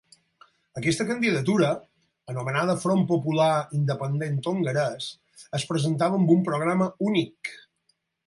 Aquesta 0.79 1.05
candidatura, 1.09 1.67
anomenada 2.33 2.77
Front 2.85 3.03
Popular 3.11 3.51
Independent 3.81 4.41
Hongarès, 4.53 5.11
es 5.61 5.67
presentava 5.73 6.21
amb 6.23 6.35
un 6.39 6.43
programa 6.51 6.89
únic. 7.13 7.53